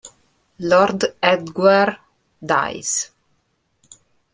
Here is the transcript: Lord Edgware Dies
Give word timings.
Lord 0.57 1.13
Edgware 1.21 1.95
Dies 2.39 3.11